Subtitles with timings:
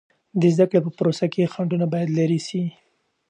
[0.39, 2.63] د زده کړې په پروسه کې خنډونه باید لیرې سي.